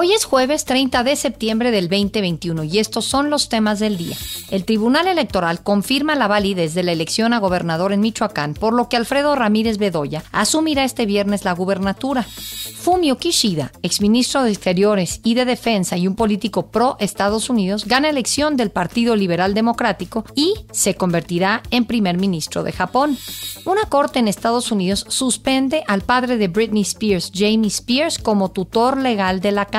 Hoy 0.00 0.12
es 0.12 0.24
jueves 0.24 0.64
30 0.64 1.02
de 1.02 1.16
septiembre 1.16 1.72
del 1.72 1.88
2021 1.88 2.62
y 2.62 2.78
estos 2.78 3.04
son 3.04 3.30
los 3.30 3.48
temas 3.48 3.80
del 3.80 3.96
día. 3.96 4.16
El 4.48 4.64
Tribunal 4.64 5.08
Electoral 5.08 5.64
confirma 5.64 6.14
la 6.14 6.28
validez 6.28 6.72
de 6.74 6.84
la 6.84 6.92
elección 6.92 7.32
a 7.32 7.40
gobernador 7.40 7.92
en 7.92 7.98
Michoacán, 7.98 8.54
por 8.54 8.74
lo 8.74 8.88
que 8.88 8.96
Alfredo 8.96 9.34
Ramírez 9.34 9.78
Bedoya 9.78 10.22
asumirá 10.30 10.84
este 10.84 11.04
viernes 11.04 11.44
la 11.44 11.50
gubernatura. 11.50 12.22
Fumio 12.22 13.18
Kishida, 13.18 13.72
exministro 13.82 14.44
de 14.44 14.52
Exteriores 14.52 15.20
y 15.24 15.34
de 15.34 15.44
Defensa 15.44 15.96
y 15.96 16.06
un 16.06 16.14
político 16.14 16.70
pro 16.70 16.96
Estados 17.00 17.50
Unidos, 17.50 17.84
gana 17.84 18.08
elección 18.08 18.56
del 18.56 18.70
Partido 18.70 19.16
Liberal 19.16 19.52
Democrático 19.52 20.24
y 20.36 20.54
se 20.70 20.94
convertirá 20.94 21.60
en 21.72 21.86
primer 21.86 22.18
ministro 22.18 22.62
de 22.62 22.70
Japón. 22.70 23.18
Una 23.64 23.82
corte 23.86 24.20
en 24.20 24.28
Estados 24.28 24.70
Unidos 24.70 25.04
suspende 25.08 25.82
al 25.88 26.02
padre 26.02 26.38
de 26.38 26.46
Britney 26.46 26.82
Spears, 26.82 27.32
Jamie 27.34 27.66
Spears, 27.66 28.18
como 28.18 28.52
tutor 28.52 28.96
legal 28.96 29.40
de 29.40 29.50
la 29.50 29.66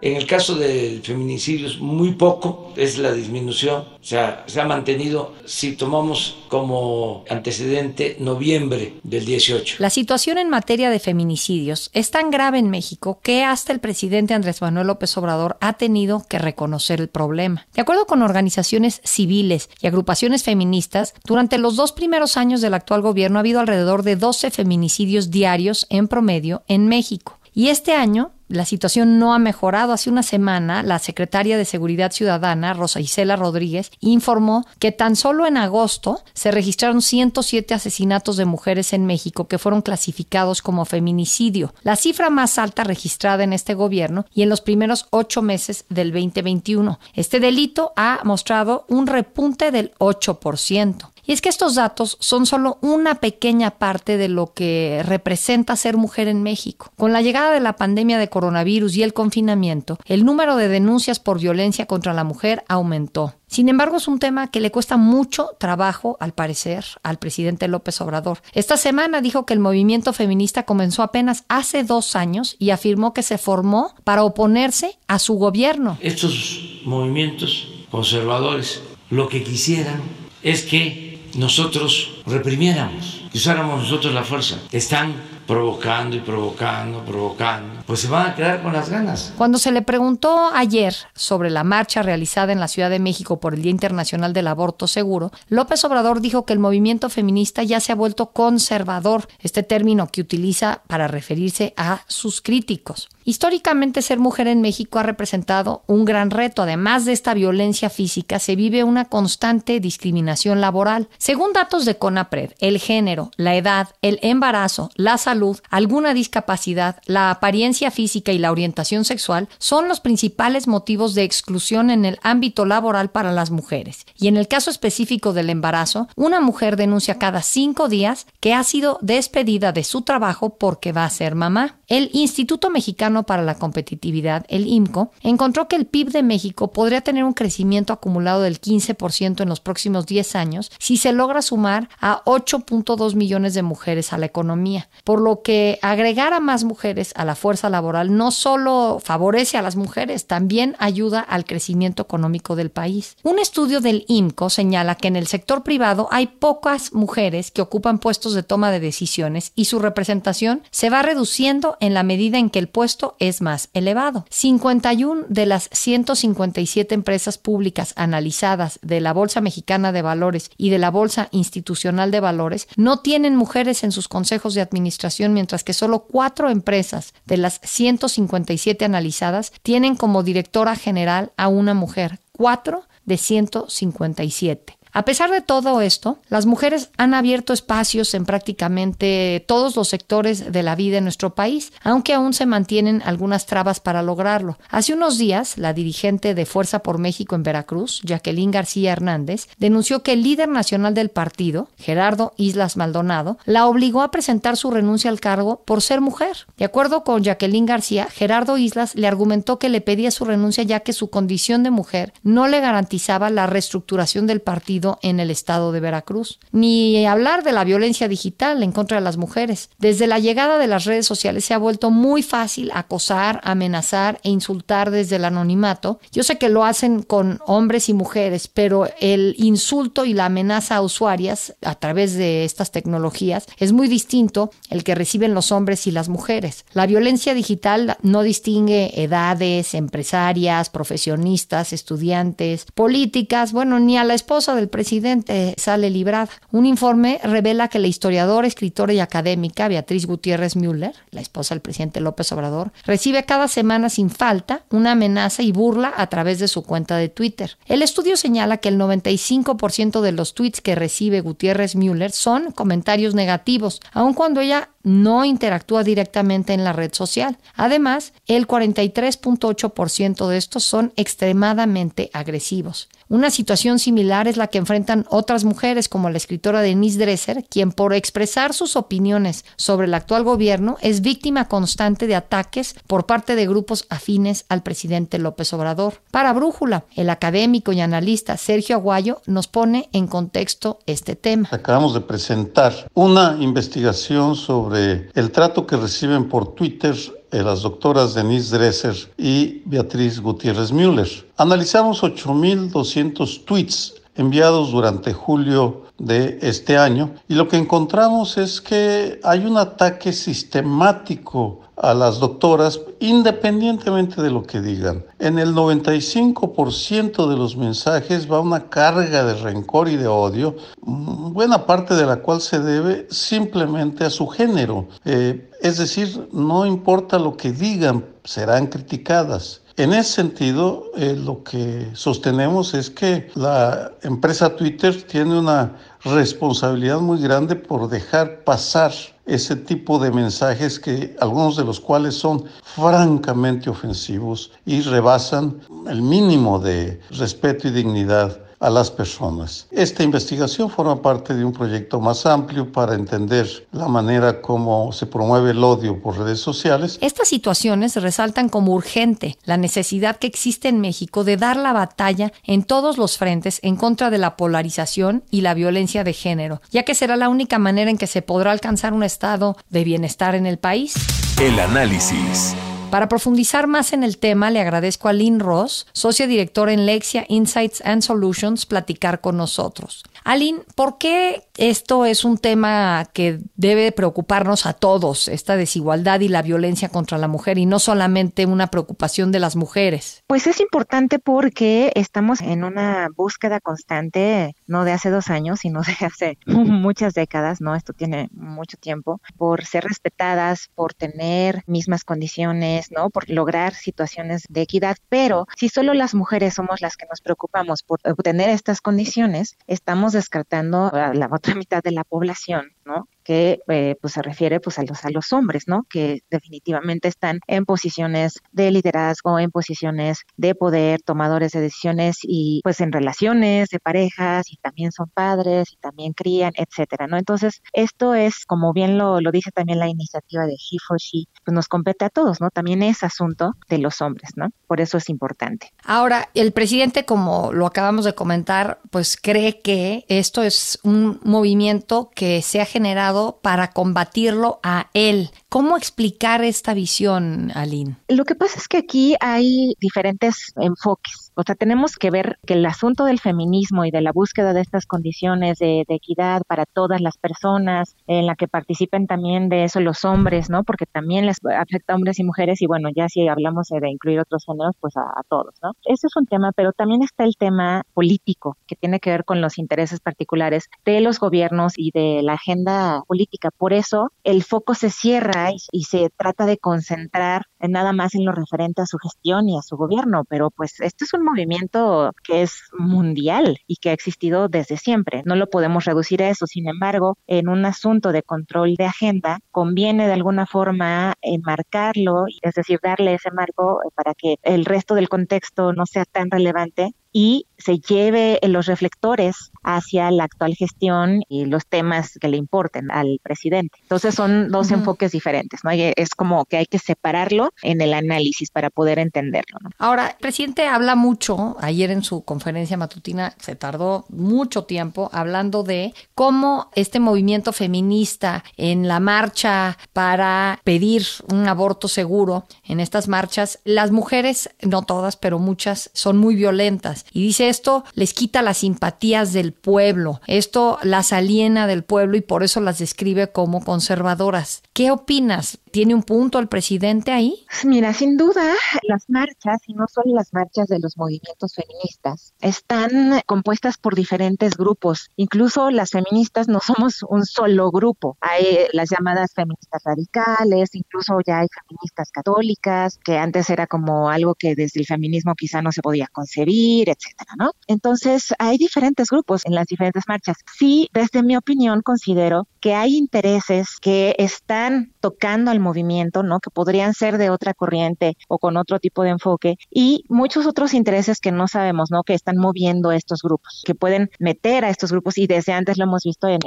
En 0.00 0.14
el 0.14 0.26
caso 0.26 0.54
del 0.54 1.02
feminicidio 1.02 1.66
es 1.66 1.78
muy 1.80 2.12
poco, 2.12 2.72
es 2.76 2.98
la 2.98 3.12
disminución, 3.12 3.80
o 4.00 4.04
sea, 4.04 4.44
se 4.46 4.60
ha 4.60 4.64
mantenido 4.64 5.34
si 5.44 5.72
tomamos 5.72 6.36
como 6.48 7.24
antecedente 7.28 8.16
noviembre 8.20 8.94
del 9.02 9.24
18. 9.24 9.76
La 9.80 9.90
situación 9.90 10.38
en 10.38 10.50
materia 10.50 10.90
de 10.90 11.00
feminicidios 11.00 11.90
es 11.94 12.12
tan 12.12 12.30
grave 12.30 12.58
en 12.58 12.70
México 12.70 13.18
que 13.22 13.42
hasta 13.42 13.72
el 13.72 13.80
presidente 13.80 14.34
Andrés 14.34 14.62
Manuel 14.62 14.86
López 14.86 15.16
Obrador 15.16 15.56
ha 15.60 15.72
tenido 15.72 16.24
que 16.28 16.38
reconocer 16.38 17.00
el 17.00 17.08
problema. 17.08 17.66
De 17.74 17.80
acuerdo 17.80 18.06
con 18.06 18.22
organizaciones 18.22 19.00
civiles 19.02 19.68
y 19.80 19.88
agrupaciones 19.88 20.44
feministas, 20.44 21.14
durante 21.24 21.58
los 21.58 21.74
dos 21.74 21.90
primeros 21.90 22.36
años 22.36 22.60
del 22.60 22.74
actual 22.74 23.02
gobierno 23.02 23.38
ha 23.38 23.40
habido 23.40 23.58
alrededor 23.58 24.04
de 24.04 24.14
12 24.14 24.52
feminicidios 24.52 25.32
diarios 25.32 25.86
en 25.90 26.06
promedio 26.06 26.62
en 26.68 26.86
México. 26.86 27.40
Y 27.52 27.70
este 27.70 27.94
año 27.94 28.30
la 28.48 28.64
situación 28.64 29.18
no 29.18 29.34
ha 29.34 29.38
mejorado. 29.38 29.92
Hace 29.92 30.10
una 30.10 30.22
semana, 30.22 30.82
la 30.82 30.98
secretaria 30.98 31.56
de 31.56 31.64
Seguridad 31.64 32.12
Ciudadana, 32.12 32.74
Rosa 32.74 33.00
Isela 33.00 33.36
Rodríguez, 33.36 33.90
informó 34.00 34.66
que 34.78 34.92
tan 34.92 35.16
solo 35.16 35.46
en 35.46 35.56
agosto 35.56 36.22
se 36.34 36.50
registraron 36.50 37.02
107 37.02 37.74
asesinatos 37.74 38.36
de 38.36 38.44
mujeres 38.44 38.92
en 38.92 39.06
México 39.06 39.46
que 39.46 39.58
fueron 39.58 39.82
clasificados 39.82 40.62
como 40.62 40.84
feminicidio, 40.84 41.74
la 41.82 41.96
cifra 41.96 42.30
más 42.30 42.58
alta 42.58 42.84
registrada 42.84 43.44
en 43.44 43.52
este 43.52 43.74
gobierno 43.74 44.26
y 44.34 44.42
en 44.42 44.48
los 44.48 44.60
primeros 44.60 45.06
ocho 45.10 45.42
meses 45.42 45.84
del 45.88 46.12
2021. 46.12 46.98
Este 47.14 47.40
delito 47.40 47.92
ha 47.96 48.20
mostrado 48.24 48.84
un 48.88 49.06
repunte 49.06 49.70
del 49.70 49.92
8%. 49.98 51.10
Y 51.28 51.34
es 51.34 51.42
que 51.42 51.50
estos 51.50 51.74
datos 51.74 52.16
son 52.20 52.46
solo 52.46 52.78
una 52.80 53.16
pequeña 53.16 53.72
parte 53.72 54.16
de 54.16 54.28
lo 54.28 54.54
que 54.54 55.02
representa 55.04 55.76
ser 55.76 55.98
mujer 55.98 56.26
en 56.26 56.42
México. 56.42 56.90
Con 56.96 57.12
la 57.12 57.20
llegada 57.20 57.52
de 57.52 57.60
la 57.60 57.76
pandemia 57.76 58.16
de 58.16 58.30
coronavirus 58.30 58.96
y 58.96 59.02
el 59.02 59.12
confinamiento, 59.12 59.98
el 60.06 60.24
número 60.24 60.56
de 60.56 60.68
denuncias 60.68 61.20
por 61.20 61.38
violencia 61.38 61.84
contra 61.84 62.14
la 62.14 62.24
mujer 62.24 62.64
aumentó. 62.66 63.34
Sin 63.46 63.68
embargo, 63.68 63.98
es 63.98 64.08
un 64.08 64.18
tema 64.18 64.50
que 64.50 64.62
le 64.62 64.70
cuesta 64.70 64.96
mucho 64.96 65.50
trabajo, 65.60 66.16
al 66.18 66.32
parecer, 66.32 66.86
al 67.02 67.18
presidente 67.18 67.68
López 67.68 68.00
Obrador. 68.00 68.40
Esta 68.54 68.78
semana 68.78 69.20
dijo 69.20 69.44
que 69.44 69.52
el 69.52 69.60
movimiento 69.60 70.14
feminista 70.14 70.62
comenzó 70.62 71.02
apenas 71.02 71.44
hace 71.48 71.84
dos 71.84 72.16
años 72.16 72.56
y 72.58 72.70
afirmó 72.70 73.12
que 73.12 73.22
se 73.22 73.36
formó 73.36 73.94
para 74.02 74.24
oponerse 74.24 74.98
a 75.08 75.18
su 75.18 75.34
gobierno. 75.34 75.98
Estos 76.00 76.80
movimientos 76.86 77.68
conservadores 77.90 78.80
lo 79.10 79.28
que 79.28 79.44
quisieran 79.44 80.00
es 80.42 80.62
que 80.62 81.07
nosotros 81.34 82.10
reprimiéramos, 82.26 83.22
y 83.32 83.38
usáramos 83.38 83.82
nosotros 83.82 84.14
la 84.14 84.24
fuerza. 84.24 84.58
Están 84.72 85.14
provocando 85.48 86.14
y 86.14 86.20
provocando, 86.20 87.02
provocando, 87.06 87.82
pues 87.86 88.00
se 88.00 88.08
van 88.08 88.26
a 88.26 88.34
quedar 88.34 88.62
con 88.62 88.74
las 88.74 88.90
ganas. 88.90 89.32
Cuando 89.38 89.56
se 89.56 89.72
le 89.72 89.80
preguntó 89.80 90.50
ayer 90.52 90.94
sobre 91.14 91.48
la 91.48 91.64
marcha 91.64 92.02
realizada 92.02 92.52
en 92.52 92.60
la 92.60 92.68
Ciudad 92.68 92.90
de 92.90 92.98
México 92.98 93.40
por 93.40 93.54
el 93.54 93.62
Día 93.62 93.70
Internacional 93.70 94.34
del 94.34 94.46
Aborto 94.46 94.86
Seguro, 94.86 95.32
López 95.48 95.82
Obrador 95.84 96.20
dijo 96.20 96.44
que 96.44 96.52
el 96.52 96.58
movimiento 96.58 97.08
feminista 97.08 97.62
ya 97.62 97.80
se 97.80 97.92
ha 97.92 97.94
vuelto 97.94 98.32
conservador, 98.32 99.26
este 99.40 99.62
término 99.62 100.08
que 100.08 100.20
utiliza 100.20 100.82
para 100.86 101.08
referirse 101.08 101.72
a 101.78 102.02
sus 102.08 102.42
críticos. 102.42 103.08
Históricamente 103.24 104.00
ser 104.00 104.18
mujer 104.18 104.48
en 104.48 104.62
México 104.62 104.98
ha 104.98 105.02
representado 105.02 105.82
un 105.86 106.06
gran 106.06 106.30
reto. 106.30 106.62
Además 106.62 107.04
de 107.04 107.12
esta 107.12 107.34
violencia 107.34 107.90
física, 107.90 108.38
se 108.38 108.56
vive 108.56 108.84
una 108.84 109.04
constante 109.04 109.80
discriminación 109.80 110.62
laboral. 110.62 111.10
Según 111.18 111.52
datos 111.52 111.84
de 111.84 111.98
CONAPRED, 111.98 112.52
el 112.58 112.78
género, 112.78 113.30
la 113.36 113.54
edad, 113.54 113.88
el 114.00 114.18
embarazo, 114.22 114.88
la 114.94 115.18
salud, 115.18 115.37
alguna 115.70 116.14
discapacidad, 116.14 117.00
la 117.06 117.30
apariencia 117.30 117.90
física 117.90 118.32
y 118.32 118.38
la 118.38 118.50
orientación 118.50 119.04
sexual 119.04 119.48
son 119.58 119.88
los 119.88 120.00
principales 120.00 120.66
motivos 120.66 121.14
de 121.14 121.24
exclusión 121.24 121.90
en 121.90 122.04
el 122.04 122.18
ámbito 122.22 122.64
laboral 122.64 123.10
para 123.10 123.32
las 123.32 123.50
mujeres. 123.50 124.06
Y 124.16 124.28
en 124.28 124.36
el 124.36 124.48
caso 124.48 124.70
específico 124.70 125.32
del 125.32 125.50
embarazo, 125.50 126.08
una 126.16 126.40
mujer 126.40 126.76
denuncia 126.76 127.18
cada 127.18 127.42
cinco 127.42 127.88
días 127.88 128.26
que 128.40 128.54
ha 128.54 128.64
sido 128.64 128.98
despedida 129.02 129.72
de 129.72 129.84
su 129.84 130.02
trabajo 130.02 130.50
porque 130.50 130.92
va 130.92 131.04
a 131.04 131.10
ser 131.10 131.34
mamá. 131.34 131.78
El 131.86 132.10
Instituto 132.12 132.70
Mexicano 132.70 133.24
para 133.24 133.42
la 133.42 133.58
Competitividad, 133.58 134.44
el 134.48 134.66
IMCO, 134.66 135.12
encontró 135.22 135.68
que 135.68 135.76
el 135.76 135.86
PIB 135.86 136.10
de 136.10 136.22
México 136.22 136.72
podría 136.72 137.00
tener 137.00 137.24
un 137.24 137.32
crecimiento 137.32 137.92
acumulado 137.92 138.42
del 138.42 138.60
15% 138.60 139.40
en 139.40 139.48
los 139.48 139.60
próximos 139.60 140.06
10 140.06 140.36
años 140.36 140.70
si 140.78 140.96
se 140.96 141.12
logra 141.12 141.42
sumar 141.42 141.88
a 142.00 142.22
8.2 142.24 143.14
millones 143.14 143.54
de 143.54 143.62
mujeres 143.62 144.12
a 144.12 144.18
la 144.18 144.26
economía, 144.26 144.88
por 145.04 145.20
lo 145.20 145.27
que 145.36 145.78
agregar 145.82 146.32
a 146.32 146.40
más 146.40 146.64
mujeres 146.64 147.12
a 147.16 147.24
la 147.24 147.34
fuerza 147.34 147.70
laboral 147.70 148.16
no 148.16 148.30
solo 148.30 149.00
favorece 149.02 149.56
a 149.56 149.62
las 149.62 149.76
mujeres, 149.76 150.26
también 150.26 150.76
ayuda 150.78 151.20
al 151.20 151.44
crecimiento 151.44 152.02
económico 152.02 152.56
del 152.56 152.70
país. 152.70 153.16
Un 153.22 153.38
estudio 153.38 153.80
del 153.80 154.04
IMCO 154.08 154.50
señala 154.50 154.96
que 154.96 155.08
en 155.08 155.16
el 155.16 155.26
sector 155.26 155.62
privado 155.62 156.08
hay 156.10 156.26
pocas 156.26 156.92
mujeres 156.92 157.50
que 157.50 157.62
ocupan 157.62 157.98
puestos 157.98 158.34
de 158.34 158.42
toma 158.42 158.70
de 158.70 158.80
decisiones 158.80 159.52
y 159.54 159.66
su 159.66 159.78
representación 159.78 160.62
se 160.70 160.90
va 160.90 161.02
reduciendo 161.02 161.76
en 161.80 161.94
la 161.94 162.02
medida 162.02 162.38
en 162.38 162.50
que 162.50 162.58
el 162.58 162.68
puesto 162.68 163.16
es 163.18 163.40
más 163.40 163.68
elevado. 163.74 164.24
51 164.30 165.26
de 165.28 165.46
las 165.46 165.68
157 165.72 166.94
empresas 166.94 167.38
públicas 167.38 167.92
analizadas 167.96 168.78
de 168.82 169.00
la 169.00 169.12
Bolsa 169.12 169.40
Mexicana 169.40 169.92
de 169.92 170.02
Valores 170.02 170.50
y 170.56 170.70
de 170.70 170.78
la 170.78 170.90
Bolsa 170.90 171.28
Institucional 171.30 172.10
de 172.10 172.20
Valores 172.20 172.68
no 172.76 173.00
tienen 173.00 173.36
mujeres 173.36 173.84
en 173.84 173.92
sus 173.92 174.08
consejos 174.08 174.54
de 174.54 174.60
administración, 174.60 175.17
mientras 175.26 175.64
que 175.64 175.72
solo 175.72 176.04
cuatro 176.04 176.50
empresas 176.50 177.14
de 177.26 177.36
las 177.36 177.60
157 177.64 178.84
analizadas 178.84 179.52
tienen 179.62 179.96
como 179.96 180.22
directora 180.22 180.76
general 180.76 181.32
a 181.36 181.48
una 181.48 181.74
mujer. 181.74 182.20
Cuatro 182.32 182.84
de 183.04 183.16
157. 183.16 184.77
A 184.98 185.04
pesar 185.04 185.30
de 185.30 185.42
todo 185.42 185.80
esto, 185.80 186.18
las 186.28 186.44
mujeres 186.44 186.90
han 186.96 187.14
abierto 187.14 187.52
espacios 187.52 188.14
en 188.14 188.24
prácticamente 188.24 189.44
todos 189.46 189.76
los 189.76 189.86
sectores 189.86 190.50
de 190.50 190.62
la 190.64 190.74
vida 190.74 190.98
en 190.98 191.04
nuestro 191.04 191.36
país, 191.36 191.72
aunque 191.84 192.14
aún 192.14 192.34
se 192.34 192.46
mantienen 192.46 193.00
algunas 193.04 193.46
trabas 193.46 193.78
para 193.78 194.02
lograrlo. 194.02 194.58
Hace 194.70 194.94
unos 194.94 195.16
días, 195.16 195.56
la 195.56 195.72
dirigente 195.72 196.34
de 196.34 196.46
Fuerza 196.46 196.80
por 196.80 196.98
México 196.98 197.36
en 197.36 197.44
Veracruz, 197.44 198.00
Jacqueline 198.02 198.50
García 198.50 198.90
Hernández, 198.90 199.46
denunció 199.56 200.02
que 200.02 200.14
el 200.14 200.24
líder 200.24 200.48
nacional 200.48 200.94
del 200.94 201.10
partido, 201.10 201.68
Gerardo 201.78 202.32
Islas 202.36 202.76
Maldonado, 202.76 203.38
la 203.44 203.68
obligó 203.68 204.02
a 204.02 204.10
presentar 204.10 204.56
su 204.56 204.72
renuncia 204.72 205.10
al 205.10 205.20
cargo 205.20 205.62
por 205.64 205.80
ser 205.80 206.00
mujer. 206.00 206.48
De 206.56 206.64
acuerdo 206.64 207.04
con 207.04 207.22
Jacqueline 207.22 207.66
García, 207.66 208.08
Gerardo 208.10 208.58
Islas 208.58 208.96
le 208.96 209.06
argumentó 209.06 209.60
que 209.60 209.68
le 209.68 209.80
pedía 209.80 210.10
su 210.10 210.24
renuncia 210.24 210.64
ya 210.64 210.80
que 210.80 210.92
su 210.92 211.08
condición 211.08 211.62
de 211.62 211.70
mujer 211.70 212.12
no 212.24 212.48
le 212.48 212.58
garantizaba 212.58 213.30
la 213.30 213.46
reestructuración 213.46 214.26
del 214.26 214.40
partido 214.40 214.87
en 215.02 215.20
el 215.20 215.30
estado 215.30 215.72
de 215.72 215.80
Veracruz. 215.80 216.38
Ni 216.52 217.04
hablar 217.06 217.42
de 217.44 217.52
la 217.52 217.64
violencia 217.64 218.08
digital 218.08 218.62
en 218.62 218.72
contra 218.72 218.98
de 218.98 219.04
las 219.04 219.16
mujeres. 219.16 219.70
Desde 219.78 220.06
la 220.06 220.18
llegada 220.18 220.58
de 220.58 220.66
las 220.66 220.84
redes 220.84 221.06
sociales 221.06 221.44
se 221.44 221.54
ha 221.54 221.58
vuelto 221.58 221.90
muy 221.90 222.22
fácil 222.22 222.70
acosar, 222.72 223.40
amenazar 223.44 224.20
e 224.22 224.30
insultar 224.30 224.90
desde 224.90 225.16
el 225.16 225.24
anonimato. 225.24 226.00
Yo 226.12 226.22
sé 226.22 226.38
que 226.38 226.48
lo 226.48 226.64
hacen 226.64 227.02
con 227.02 227.40
hombres 227.46 227.88
y 227.88 227.94
mujeres, 227.94 228.48
pero 228.48 228.88
el 229.00 229.34
insulto 229.38 230.04
y 230.04 230.14
la 230.14 230.26
amenaza 230.26 230.76
a 230.76 230.82
usuarias 230.82 231.54
a 231.62 231.74
través 231.74 232.14
de 232.14 232.44
estas 232.44 232.70
tecnologías 232.70 233.46
es 233.58 233.72
muy 233.72 233.88
distinto 233.88 234.50
el 234.70 234.84
que 234.84 234.94
reciben 234.94 235.34
los 235.34 235.52
hombres 235.52 235.86
y 235.86 235.90
las 235.90 236.08
mujeres. 236.08 236.64
La 236.72 236.86
violencia 236.86 237.34
digital 237.34 237.96
no 238.02 238.22
distingue 238.22 239.02
edades, 239.02 239.74
empresarias, 239.74 240.70
profesionistas, 240.70 241.72
estudiantes, 241.72 242.66
políticas, 242.74 243.52
bueno, 243.52 243.80
ni 243.80 243.96
a 243.98 244.04
la 244.04 244.14
esposa 244.14 244.54
del 244.54 244.67
presidente 244.68 245.54
sale 245.56 245.90
librada. 245.90 246.30
Un 246.50 246.66
informe 246.66 247.20
revela 247.22 247.68
que 247.68 247.78
la 247.78 247.86
historiadora, 247.86 248.46
escritora 248.46 248.92
y 248.92 249.00
académica 249.00 249.68
Beatriz 249.68 250.06
Gutiérrez 250.06 250.56
Müller, 250.56 250.94
la 251.10 251.20
esposa 251.20 251.54
del 251.54 251.62
presidente 251.62 252.00
López 252.00 252.30
Obrador, 252.32 252.72
recibe 252.84 253.24
cada 253.24 253.48
semana 253.48 253.90
sin 253.90 254.10
falta 254.10 254.62
una 254.70 254.92
amenaza 254.92 255.42
y 255.42 255.52
burla 255.52 255.92
a 255.96 256.06
través 256.08 256.38
de 256.38 256.48
su 256.48 256.62
cuenta 256.62 256.96
de 256.96 257.08
Twitter. 257.08 257.56
El 257.66 257.82
estudio 257.82 258.16
señala 258.16 258.58
que 258.58 258.68
el 258.68 258.78
95% 258.78 260.00
de 260.00 260.12
los 260.12 260.34
tweets 260.34 260.60
que 260.60 260.74
recibe 260.74 261.20
Gutiérrez 261.20 261.76
Müller 261.76 262.12
son 262.12 262.52
comentarios 262.52 263.14
negativos, 263.14 263.80
aun 263.92 264.14
cuando 264.14 264.40
ella 264.40 264.70
no 264.82 265.24
interactúa 265.24 265.84
directamente 265.84 266.54
en 266.54 266.64
la 266.64 266.72
red 266.72 266.92
social. 266.94 267.36
Además, 267.54 268.12
el 268.26 268.46
43.8% 268.46 270.28
de 270.28 270.36
estos 270.36 270.64
son 270.64 270.92
extremadamente 270.96 272.10
agresivos. 272.12 272.88
Una 273.10 273.30
situación 273.30 273.78
similar 273.78 274.28
es 274.28 274.36
la 274.36 274.48
que 274.48 274.58
enfrentan 274.58 275.06
otras 275.08 275.44
mujeres 275.44 275.88
como 275.88 276.10
la 276.10 276.18
escritora 276.18 276.60
Denise 276.60 276.98
Dresser, 276.98 277.42
quien 277.48 277.72
por 277.72 277.94
expresar 277.94 278.52
sus 278.52 278.76
opiniones 278.76 279.46
sobre 279.56 279.86
el 279.86 279.94
actual 279.94 280.24
gobierno 280.24 280.76
es 280.82 281.00
víctima 281.00 281.48
constante 281.48 282.06
de 282.06 282.14
ataques 282.14 282.74
por 282.86 283.06
parte 283.06 283.34
de 283.34 283.46
grupos 283.46 283.86
afines 283.88 284.44
al 284.50 284.62
presidente 284.62 285.18
López 285.18 285.54
Obrador. 285.54 286.02
Para 286.10 286.34
Brújula, 286.34 286.84
el 286.96 287.08
académico 287.08 287.72
y 287.72 287.80
analista 287.80 288.36
Sergio 288.36 288.76
Aguayo 288.76 289.22
nos 289.24 289.48
pone 289.48 289.88
en 289.92 290.06
contexto 290.06 290.78
este 290.84 291.16
tema. 291.16 291.48
Acabamos 291.50 291.94
de 291.94 292.02
presentar 292.02 292.74
una 292.92 293.38
investigación 293.40 294.36
sobre 294.36 295.08
el 295.14 295.30
trato 295.30 295.66
que 295.66 295.78
reciben 295.78 296.28
por 296.28 296.54
Twitter 296.54 296.94
eh, 297.30 297.42
las 297.42 297.62
doctoras 297.62 298.14
Denise 298.14 298.56
Dresser 298.56 298.94
y 299.16 299.62
Beatriz 299.66 300.20
Gutiérrez 300.20 300.72
Müller. 300.72 301.08
Analizamos 301.36 302.02
8.200 302.02 303.44
tweets 303.44 303.94
enviados 304.18 304.72
durante 304.72 305.14
julio 305.14 305.84
de 305.98 306.38
este 306.42 306.76
año 306.76 307.14
y 307.28 307.34
lo 307.34 307.48
que 307.48 307.56
encontramos 307.56 308.36
es 308.36 308.60
que 308.60 309.20
hay 309.24 309.44
un 309.46 309.56
ataque 309.56 310.12
sistemático 310.12 311.60
a 311.76 311.94
las 311.94 312.18
doctoras 312.18 312.80
independientemente 313.00 314.20
de 314.20 314.30
lo 314.30 314.42
que 314.42 314.60
digan. 314.60 315.04
En 315.18 315.38
el 315.38 315.54
95% 315.54 317.28
de 317.28 317.36
los 317.36 317.56
mensajes 317.56 318.30
va 318.30 318.40
una 318.40 318.68
carga 318.68 319.24
de 319.24 319.34
rencor 319.34 319.88
y 319.88 319.96
de 319.96 320.08
odio, 320.08 320.56
buena 320.82 321.66
parte 321.66 321.94
de 321.94 322.06
la 322.06 322.16
cual 322.16 322.40
se 322.40 322.58
debe 322.58 323.06
simplemente 323.10 324.04
a 324.04 324.10
su 324.10 324.26
género. 324.26 324.88
Eh, 325.04 325.50
es 325.60 325.78
decir, 325.78 326.28
no 326.32 326.66
importa 326.66 327.18
lo 327.18 327.36
que 327.36 327.52
digan, 327.52 328.04
serán 328.24 328.66
criticadas. 328.66 329.62
En 329.78 329.92
ese 329.92 330.14
sentido, 330.14 330.90
eh, 330.96 331.14
lo 331.16 331.44
que 331.44 331.88
sostenemos 331.92 332.74
es 332.74 332.90
que 332.90 333.30
la 333.36 333.92
empresa 334.02 334.56
Twitter 334.56 335.04
tiene 335.04 335.38
una 335.38 335.76
responsabilidad 336.02 336.98
muy 336.98 337.22
grande 337.22 337.54
por 337.54 337.88
dejar 337.88 338.42
pasar 338.42 338.90
ese 339.24 339.54
tipo 339.54 340.00
de 340.00 340.10
mensajes 340.10 340.80
que 340.80 341.14
algunos 341.20 341.56
de 341.56 341.62
los 341.62 341.78
cuales 341.78 342.16
son 342.16 342.44
francamente 342.74 343.70
ofensivos 343.70 344.50
y 344.66 344.80
rebasan 344.80 345.60
el 345.86 346.02
mínimo 346.02 346.58
de 346.58 347.00
respeto 347.10 347.68
y 347.68 347.70
dignidad 347.70 348.36
a 348.60 348.70
las 348.70 348.90
personas. 348.90 349.66
Esta 349.70 350.02
investigación 350.02 350.70
forma 350.70 351.00
parte 351.00 351.34
de 351.34 351.44
un 351.44 351.52
proyecto 351.52 352.00
más 352.00 352.26
amplio 352.26 352.70
para 352.70 352.94
entender 352.94 353.66
la 353.72 353.88
manera 353.88 354.40
como 354.40 354.92
se 354.92 355.06
promueve 355.06 355.50
el 355.50 355.62
odio 355.62 356.00
por 356.00 356.18
redes 356.18 356.40
sociales. 356.40 356.98
Estas 357.00 357.28
situaciones 357.28 357.96
resaltan 357.96 358.48
como 358.48 358.72
urgente 358.72 359.38
la 359.44 359.56
necesidad 359.56 360.16
que 360.16 360.26
existe 360.26 360.68
en 360.68 360.80
México 360.80 361.24
de 361.24 361.36
dar 361.36 361.56
la 361.56 361.72
batalla 361.72 362.32
en 362.44 362.62
todos 362.62 362.98
los 362.98 363.18
frentes 363.18 363.60
en 363.62 363.76
contra 363.76 364.10
de 364.10 364.18
la 364.18 364.36
polarización 364.36 365.24
y 365.30 365.42
la 365.42 365.54
violencia 365.54 366.04
de 366.04 366.12
género, 366.12 366.60
ya 366.70 366.82
que 366.82 366.94
será 366.94 367.16
la 367.16 367.28
única 367.28 367.58
manera 367.58 367.90
en 367.90 367.98
que 367.98 368.06
se 368.06 368.22
podrá 368.22 368.52
alcanzar 368.52 368.92
un 368.92 369.02
estado 369.02 369.56
de 369.70 369.84
bienestar 369.84 370.34
en 370.34 370.46
el 370.46 370.58
país. 370.58 370.94
El 371.40 371.58
análisis. 371.60 372.54
Para 372.90 373.08
profundizar 373.08 373.66
más 373.66 373.92
en 373.92 374.02
el 374.02 374.16
tema, 374.16 374.50
le 374.50 374.60
agradezco 374.60 375.08
a 375.08 375.12
Lynn 375.12 375.40
Ross, 375.40 375.86
socia 375.92 376.26
directora 376.26 376.72
en 376.72 376.86
Lexia 376.86 377.26
Insights 377.28 377.82
and 377.84 378.00
Solutions, 378.00 378.64
platicar 378.64 379.20
con 379.20 379.36
nosotros. 379.36 380.04
Aline, 380.24 380.60
¿por 380.74 380.96
qué 380.96 381.44
esto 381.58 382.06
es 382.06 382.24
un 382.24 382.38
tema 382.38 383.06
que 383.12 383.40
debe 383.56 383.92
preocuparnos 383.92 384.64
a 384.64 384.72
todos, 384.72 385.28
esta 385.28 385.56
desigualdad 385.56 386.20
y 386.20 386.28
la 386.28 386.42
violencia 386.42 386.88
contra 386.88 387.18
la 387.18 387.28
mujer, 387.28 387.58
y 387.58 387.66
no 387.66 387.78
solamente 387.78 388.46
una 388.46 388.68
preocupación 388.68 389.32
de 389.32 389.40
las 389.40 389.54
mujeres? 389.54 390.22
Pues 390.26 390.46
es 390.46 390.60
importante 390.60 391.18
porque 391.18 391.92
estamos 391.94 392.40
en 392.40 392.64
una 392.64 393.08
búsqueda 393.14 393.60
constante, 393.60 394.54
no 394.66 394.84
de 394.84 394.92
hace 394.92 395.10
dos 395.10 395.28
años, 395.28 395.60
sino 395.60 395.82
de 395.82 396.06
hace 396.06 396.38
muchas 396.46 397.12
décadas, 397.12 397.60
¿no? 397.60 397.74
Esto 397.74 397.92
tiene 397.92 398.28
mucho 398.32 398.78
tiempo, 398.78 399.20
por 399.36 399.64
ser 399.66 399.84
respetadas, 399.84 400.70
por 400.74 400.94
tener 400.94 401.62
mismas 401.66 402.04
condiciones, 402.04 402.77
¿no? 402.90 403.10
Por 403.10 403.28
lograr 403.28 403.74
situaciones 403.74 404.44
de 404.48 404.62
equidad, 404.62 404.96
pero 405.08 405.46
si 405.56 405.68
solo 405.68 405.94
las 405.94 406.14
mujeres 406.14 406.54
somos 406.54 406.80
las 406.80 406.96
que 406.96 407.06
nos 407.06 407.20
preocupamos 407.20 407.82
por 407.82 408.00
obtener 408.04 408.48
estas 408.50 408.80
condiciones, 408.80 409.56
estamos 409.66 410.12
descartando 410.12 410.90
a 410.92 411.14
la 411.14 411.28
otra 411.30 411.54
mitad 411.62 411.82
de 411.82 411.92
la 411.92 412.04
población, 412.04 412.72
¿no? 412.84 413.08
Que 413.28 413.60
eh, 413.68 413.94
pues 414.00 414.14
se 414.14 414.22
refiere 414.22 414.58
pues 414.58 414.78
a 414.78 414.82
los 414.84 415.04
a 415.04 415.10
los 415.10 415.34
hombres, 415.34 415.64
¿no? 415.66 415.82
Que 415.90 416.20
definitivamente 416.30 417.08
están 417.08 417.40
en 417.46 417.66
posiciones 417.66 418.40
de 418.52 418.70
liderazgo, 418.70 419.38
en 419.38 419.50
posiciones 419.50 420.22
de 420.38 420.54
poder, 420.54 421.02
tomadores 421.02 421.52
de 421.52 421.60
decisiones 421.60 422.20
y 422.22 422.62
pues 422.64 422.80
en 422.80 422.90
relaciones 422.90 423.68
de 423.68 423.80
parejas 423.80 424.50
y 424.50 424.56
también 424.56 424.92
son 424.92 425.10
padres 425.12 425.70
y 425.70 425.76
también 425.76 426.14
crían, 426.14 426.52
etcétera, 426.56 427.06
¿no? 427.06 427.18
Entonces, 427.18 427.60
esto 427.74 428.14
es 428.14 428.46
como 428.46 428.72
bien 428.72 428.96
lo, 428.96 429.20
lo 429.20 429.30
dice 429.30 429.50
también 429.50 429.78
la 429.78 429.88
iniciativa 429.88 430.46
de 430.46 430.54
He 430.54 430.78
for 430.86 430.96
She, 430.96 431.24
pues 431.44 431.54
nos 431.54 431.68
compete 431.68 432.06
a 432.06 432.08
todos, 432.08 432.40
¿no? 432.40 432.48
También 432.48 432.82
es 432.82 433.02
asunto 433.02 433.56
de 433.68 433.76
los 433.76 434.00
hombres, 434.00 434.30
¿no? 434.36 434.52
Por 434.66 434.80
eso 434.80 434.96
es 434.96 435.10
importante. 435.10 435.70
Ahora, 435.84 436.30
el 436.32 436.52
presidente, 436.52 437.04
como 437.04 437.52
lo 437.52 437.66
acabamos 437.66 438.06
de 438.06 438.14
comentar, 438.14 438.80
pues 438.90 439.18
cree 439.20 439.60
que 439.60 440.06
esto 440.08 440.42
es 440.42 440.78
un 440.82 441.20
movimiento 441.24 442.10
que 442.14 442.40
se 442.40 442.62
ha 442.62 442.64
generado 442.64 443.17
para 443.42 443.70
combatirlo 443.70 444.60
a 444.62 444.90
él. 444.94 445.30
¿Cómo 445.48 445.76
explicar 445.76 446.44
esta 446.44 446.74
visión, 446.74 447.50
Aline? 447.54 447.96
Lo 448.08 448.24
que 448.24 448.34
pasa 448.34 448.58
es 448.58 448.68
que 448.68 448.78
aquí 448.78 449.14
hay 449.20 449.74
diferentes 449.80 450.52
enfoques. 450.56 451.27
O 451.38 451.44
sea, 451.46 451.54
tenemos 451.54 451.94
que 451.94 452.10
ver 452.10 452.36
que 452.44 452.54
el 452.54 452.66
asunto 452.66 453.04
del 453.04 453.20
feminismo 453.20 453.84
y 453.84 453.92
de 453.92 454.00
la 454.00 454.10
búsqueda 454.10 454.52
de 454.52 454.60
estas 454.60 454.86
condiciones 454.86 455.58
de, 455.58 455.84
equidad 455.88 456.42
para 456.48 456.66
todas 456.66 457.00
las 457.00 457.16
personas, 457.16 457.94
en 458.08 458.26
la 458.26 458.34
que 458.34 458.48
participen 458.48 459.06
también 459.06 459.48
de 459.48 459.62
eso 459.62 459.78
los 459.78 460.04
hombres, 460.04 460.50
¿no? 460.50 460.64
Porque 460.64 460.84
también 460.84 461.26
les 461.26 461.36
afecta 461.56 461.92
a 461.92 461.96
hombres 461.96 462.18
y 462.18 462.24
mujeres 462.24 462.60
y 462.60 462.66
bueno, 462.66 462.88
ya 462.92 463.08
si 463.08 463.28
hablamos 463.28 463.68
de 463.68 463.88
incluir 463.88 464.18
otros 464.18 464.44
géneros, 464.46 464.74
pues 464.80 464.96
a, 464.96 465.22
todos, 465.28 465.54
¿no? 465.62 465.74
Ese 465.84 466.08
es 466.08 466.16
un 466.16 466.26
tema, 466.26 466.50
pero 466.50 466.72
también 466.72 467.04
está 467.04 467.22
el 467.22 467.36
tema 467.36 467.84
político, 467.94 468.56
que 468.66 468.74
tiene 468.74 468.98
que 468.98 469.10
ver 469.10 469.24
con 469.24 469.40
los 469.40 469.58
intereses 469.58 470.00
particulares 470.00 470.68
de 470.84 471.00
los 471.00 471.20
gobiernos 471.20 471.74
y 471.76 471.92
de 471.92 472.20
la 472.24 472.32
agenda 472.32 473.02
política. 473.06 473.50
Por 473.56 473.72
eso 473.72 474.10
el 474.24 474.42
foco 474.42 474.74
se 474.74 474.90
cierra 474.90 475.50
y, 475.52 475.84
se 475.84 476.10
trata 476.16 476.46
de 476.46 476.58
concentrar 476.58 477.42
en 477.60 477.70
nada 477.70 477.92
más 477.92 478.16
en 478.16 478.24
lo 478.24 478.32
referente 478.32 478.82
a 478.82 478.86
su 478.86 478.98
gestión 478.98 479.48
y 479.48 479.56
a 479.56 479.62
su 479.62 479.76
gobierno, 479.76 480.24
pero 480.28 480.50
pues 480.50 480.80
este 480.80 481.04
es 481.04 481.14
un 481.14 481.27
movimiento 481.28 482.12
que 482.24 482.42
es 482.42 482.52
mundial 482.78 483.58
y 483.66 483.76
que 483.76 483.90
ha 483.90 483.92
existido 483.92 484.48
desde 484.48 484.76
siempre. 484.76 485.22
No 485.24 485.36
lo 485.36 485.48
podemos 485.48 485.84
reducir 485.84 486.22
a 486.22 486.30
eso. 486.30 486.46
Sin 486.46 486.68
embargo, 486.68 487.16
en 487.26 487.48
un 487.48 487.64
asunto 487.64 488.12
de 488.12 488.22
control 488.22 488.74
de 488.74 488.86
agenda, 488.86 489.38
conviene 489.50 490.06
de 490.06 490.12
alguna 490.12 490.46
forma 490.46 491.14
enmarcarlo, 491.20 492.26
es 492.42 492.54
decir, 492.54 492.78
darle 492.82 493.14
ese 493.14 493.30
marco 493.30 493.80
para 493.94 494.14
que 494.14 494.36
el 494.42 494.64
resto 494.64 494.94
del 494.94 495.08
contexto 495.08 495.72
no 495.72 495.86
sea 495.86 496.04
tan 496.04 496.30
relevante 496.30 496.92
y 497.12 497.46
se 497.58 497.78
lleve 497.78 498.38
los 498.42 498.66
reflectores 498.66 499.50
hacia 499.64 500.10
la 500.10 500.24
actual 500.24 500.54
gestión 500.54 501.22
y 501.28 501.44
los 501.46 501.66
temas 501.66 502.18
que 502.20 502.28
le 502.28 502.36
importen 502.36 502.90
al 502.90 503.18
presidente. 503.22 503.78
Entonces 503.82 504.14
son 504.14 504.50
dos 504.50 504.70
enfoques 504.70 505.12
diferentes, 505.12 505.60
¿no? 505.64 505.70
es 505.72 506.10
como 506.10 506.44
que 506.44 506.58
hay 506.58 506.66
que 506.66 506.78
separarlo 506.78 507.52
en 507.62 507.80
el 507.80 507.92
análisis 507.92 508.50
para 508.50 508.70
poder 508.70 508.98
entenderlo. 508.98 509.58
Ahora, 509.78 510.08
el 510.08 510.16
presidente 510.16 510.66
habla 510.66 510.94
mucho, 510.94 511.56
ayer 511.60 511.90
en 511.90 512.02
su 512.02 512.22
conferencia 512.22 512.76
matutina 512.76 513.34
se 513.40 513.56
tardó 513.56 514.06
mucho 514.08 514.64
tiempo 514.64 515.10
hablando 515.12 515.62
de 515.62 515.94
cómo 516.14 516.70
este 516.74 517.00
movimiento 517.00 517.52
feminista 517.52 518.44
en 518.56 518.86
la 518.86 519.00
marcha 519.00 519.76
para 519.92 520.60
pedir 520.64 521.04
un 521.30 521.48
aborto 521.48 521.88
seguro, 521.88 522.46
en 522.64 522.80
estas 522.80 523.08
marchas, 523.08 523.58
las 523.64 523.90
mujeres, 523.90 524.50
no 524.62 524.82
todas, 524.82 525.16
pero 525.16 525.38
muchas, 525.38 525.90
son 525.92 526.16
muy 526.18 526.36
violentas 526.36 526.97
Y 527.12 527.22
dice 527.22 527.48
esto 527.48 527.84
les 527.94 528.14
quita 528.14 528.42
las 528.42 528.58
simpatías 528.58 529.32
del 529.32 529.52
pueblo, 529.52 530.20
esto 530.26 530.78
las 530.82 531.12
aliena 531.12 531.66
del 531.66 531.84
pueblo 531.84 532.16
y 532.16 532.20
por 532.20 532.42
eso 532.42 532.60
las 532.60 532.78
describe 532.78 533.32
como 533.32 533.64
conservadoras. 533.64 534.62
¿Qué 534.72 534.90
opinas? 534.90 535.58
¿Tiene 535.70 535.94
un 535.94 536.02
punto 536.02 536.38
el 536.38 536.48
presidente 536.48 537.12
ahí? 537.12 537.44
Mira, 537.64 537.92
sin 537.92 538.16
duda, 538.16 538.54
las 538.82 539.04
marchas, 539.08 539.60
y 539.66 539.74
no 539.74 539.86
solo 539.86 540.14
las 540.14 540.32
marchas 540.32 540.68
de 540.68 540.78
los 540.78 540.96
movimientos 540.96 541.54
feministas, 541.54 542.32
están 542.40 543.20
compuestas 543.26 543.76
por 543.76 543.94
diferentes 543.94 544.56
grupos. 544.56 545.10
Incluso 545.16 545.70
las 545.70 545.90
feministas 545.90 546.48
no 546.48 546.60
somos 546.60 547.02
un 547.08 547.24
solo 547.26 547.70
grupo. 547.70 548.16
Hay 548.20 548.66
las 548.72 548.90
llamadas 548.90 549.32
feministas 549.34 549.82
radicales, 549.84 550.74
incluso 550.74 551.18
ya 551.26 551.40
hay 551.40 551.48
feministas 551.48 552.10
católicas, 552.10 552.98
que 553.04 553.18
antes 553.18 553.50
era 553.50 553.66
como 553.66 554.08
algo 554.08 554.34
que 554.34 554.54
desde 554.54 554.80
el 554.80 554.86
feminismo 554.86 555.34
quizá 555.34 555.62
no 555.62 555.72
se 555.72 555.82
podía 555.82 556.08
concebir, 556.10 556.87
etcétera, 556.90 557.32
¿no? 557.38 557.52
Entonces, 557.66 558.34
hay 558.38 558.58
diferentes 558.58 559.08
grupos 559.10 559.44
en 559.44 559.54
las 559.54 559.66
diferentes 559.66 560.04
marchas. 560.08 560.36
Sí, 560.58 560.88
desde 560.92 561.22
mi 561.22 561.36
opinión, 561.36 561.82
considero 561.82 562.46
que 562.60 562.74
hay 562.74 562.96
intereses 562.96 563.76
que 563.80 564.14
están 564.18 564.92
tocando 565.00 565.50
al 565.50 565.60
movimiento, 565.60 566.22
¿no? 566.22 566.40
Que 566.40 566.50
podrían 566.50 566.94
ser 566.94 567.18
de 567.18 567.30
otra 567.30 567.54
corriente 567.54 568.16
o 568.28 568.38
con 568.38 568.56
otro 568.56 568.78
tipo 568.80 569.02
de 569.02 569.10
enfoque 569.10 569.56
y 569.70 570.04
muchos 570.08 570.46
otros 570.46 570.74
intereses 570.74 571.20
que 571.20 571.32
no 571.32 571.48
sabemos, 571.48 571.90
¿no? 571.90 572.02
Que 572.02 572.14
están 572.14 572.36
moviendo 572.36 572.92
estos 572.92 573.20
grupos, 573.22 573.62
que 573.64 573.74
pueden 573.74 574.10
meter 574.18 574.64
a 574.64 574.70
estos 574.70 574.92
grupos 574.92 575.18
y 575.18 575.26
desde 575.26 575.52
antes 575.52 575.78
lo 575.78 575.84
hemos 575.84 576.02
visto 576.04 576.28
en, 576.28 576.40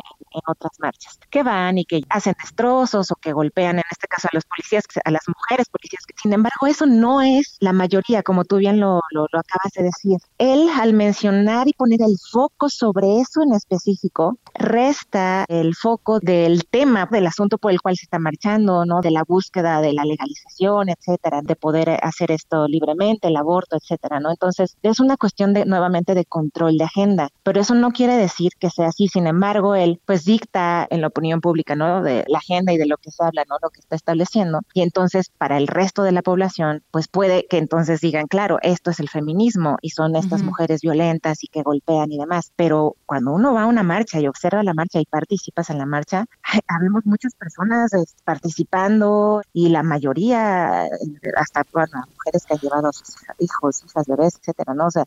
otras 0.47 0.71
marchas, 0.79 1.19
que 1.29 1.43
van 1.43 1.77
y 1.77 1.85
que 1.85 2.01
hacen 2.09 2.35
destrozos 2.41 3.11
o 3.11 3.15
que 3.15 3.33
golpean, 3.33 3.77
en 3.77 3.83
este 3.91 4.07
caso 4.07 4.27
a 4.31 4.35
los 4.35 4.45
policías, 4.45 4.83
a 5.03 5.11
las 5.11 5.23
mujeres 5.27 5.67
policías. 5.69 6.03
Sin 6.21 6.33
embargo, 6.33 6.67
eso 6.67 6.85
no 6.85 7.21
es 7.21 7.57
la 7.59 7.73
mayoría, 7.73 8.23
como 8.23 8.45
tú 8.45 8.57
bien 8.57 8.79
lo, 8.79 9.01
lo, 9.11 9.27
lo 9.31 9.39
acabas 9.39 9.71
de 9.75 9.83
decir. 9.83 10.17
Él, 10.38 10.69
al 10.79 10.93
mencionar 10.93 11.67
y 11.67 11.73
poner 11.73 12.01
el 12.01 12.17
foco 12.31 12.69
sobre 12.69 13.19
eso 13.19 13.41
en 13.43 13.53
específico, 13.53 14.38
resta 14.53 15.45
el 15.47 15.75
foco 15.75 16.19
del 16.19 16.65
tema, 16.65 17.07
del 17.09 17.27
asunto 17.27 17.57
por 17.57 17.71
el 17.71 17.81
cual 17.81 17.95
se 17.95 18.05
está 18.05 18.19
marchando, 18.19 18.85
¿no? 18.85 19.01
De 19.01 19.11
la 19.11 19.23
búsqueda 19.23 19.81
de 19.81 19.93
la 19.93 20.05
legalización, 20.05 20.89
etcétera, 20.89 21.41
de 21.41 21.55
poder 21.55 22.00
hacer 22.01 22.31
esto 22.31 22.67
libremente, 22.67 23.27
el 23.27 23.38
aborto, 23.38 23.77
etcétera, 23.77 24.19
¿no? 24.19 24.29
Entonces, 24.29 24.77
es 24.81 25.00
una 25.00 25.17
cuestión 25.17 25.53
de 25.53 25.65
nuevamente 25.65 26.13
de 26.13 26.25
control 26.25 26.77
de 26.77 26.85
agenda, 26.85 27.29
pero 27.43 27.61
eso 27.61 27.75
no 27.75 27.91
quiere 27.91 28.15
decir 28.15 28.51
que 28.59 28.69
sea 28.69 28.88
así. 28.88 29.07
Sin 29.07 29.27
embargo, 29.27 29.75
él 29.75 30.00
pues 30.05 30.20
dicta 30.25 30.87
en 30.89 31.01
la 31.01 31.07
opinión 31.07 31.41
pública, 31.41 31.75
¿no? 31.75 32.01
De 32.01 32.25
la 32.27 32.39
agenda 32.39 32.73
y 32.73 32.77
de 32.77 32.85
lo 32.85 32.97
que 32.97 33.11
se 33.11 33.23
habla, 33.23 33.43
¿no? 33.49 33.57
Lo 33.61 33.69
que 33.69 33.79
está 33.79 33.95
estableciendo. 33.95 34.61
Y 34.73 34.81
entonces, 34.81 35.31
para 35.37 35.57
el 35.57 35.67
resto 35.67 36.03
de 36.03 36.11
la 36.11 36.21
población, 36.21 36.83
pues 36.91 37.07
puede 37.07 37.47
que 37.47 37.57
entonces 37.57 38.01
digan, 38.01 38.27
claro, 38.27 38.59
esto 38.61 38.91
es 38.91 38.99
el 38.99 39.09
feminismo 39.09 39.77
y 39.81 39.91
son 39.91 40.15
estas 40.15 40.43
mujeres 40.43 40.81
violentas 40.81 41.43
y 41.43 41.47
que 41.47 41.61
golpean 41.63 42.11
y 42.11 42.17
demás. 42.17 42.51
Pero 42.55 42.95
cuando 43.05 43.31
uno 43.31 43.53
va 43.53 43.63
a 43.63 43.67
una 43.67 43.83
marcha 43.83 44.19
y 44.19 44.27
observa 44.27 44.63
la 44.63 44.73
marcha 44.73 44.99
y 44.99 45.05
participas 45.05 45.69
en 45.69 45.77
la 45.77 45.85
marcha, 45.85 46.25
habemos 46.67 47.05
muchas 47.05 47.33
personas 47.35 47.91
participando 48.23 49.41
y 49.53 49.69
la 49.69 49.83
mayoría, 49.83 50.83
hasta 51.35 51.65
bueno, 51.71 52.03
mujeres 52.15 52.45
que 52.45 52.53
han 52.53 52.59
llevado 52.59 52.89
a 52.89 52.93
sus 52.93 53.15
hijos, 53.39 53.83
hijas, 53.85 54.07
bebés, 54.07 54.35
etcétera, 54.39 54.73
¿no? 54.73 54.87
O 54.87 54.91
sea, 54.91 55.05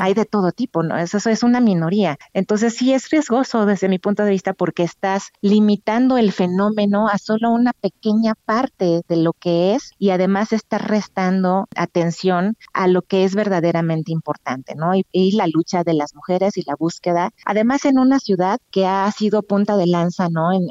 hay 0.00 0.14
de 0.14 0.24
todo 0.24 0.52
tipo, 0.52 0.82
¿no? 0.82 0.96
Eso, 0.96 1.18
eso 1.18 1.30
es 1.30 1.42
una 1.42 1.60
minoría. 1.60 2.18
Entonces 2.32 2.74
sí 2.74 2.92
es 2.92 3.10
riesgoso 3.10 3.66
desde 3.66 3.88
mi 3.88 3.98
punto 3.98 4.24
de 4.24 4.30
vista 4.30 4.53
porque 4.54 4.82
estás 4.82 5.30
limitando 5.40 6.18
el 6.18 6.32
fenómeno 6.32 7.08
a 7.08 7.18
solo 7.18 7.50
una 7.50 7.72
pequeña 7.72 8.34
parte 8.44 9.02
de 9.08 9.16
lo 9.16 9.32
que 9.32 9.74
es 9.74 9.92
y 9.98 10.10
además 10.10 10.52
estás 10.52 10.82
restando 10.82 11.66
atención 11.76 12.56
a 12.72 12.86
lo 12.86 13.02
que 13.02 13.24
es 13.24 13.34
verdaderamente 13.34 14.12
importante, 14.12 14.74
¿no? 14.74 14.94
Y, 14.94 15.04
y 15.12 15.32
la 15.32 15.46
lucha 15.46 15.84
de 15.84 15.94
las 15.94 16.14
mujeres 16.14 16.56
y 16.56 16.62
la 16.66 16.74
búsqueda, 16.78 17.30
además 17.44 17.84
en 17.84 17.98
una 17.98 18.18
ciudad 18.18 18.58
que 18.70 18.86
ha 18.86 19.10
sido 19.10 19.42
punta 19.42 19.76
de 19.76 19.86
lanza, 19.86 20.28
¿no? 20.28 20.52
En, 20.52 20.64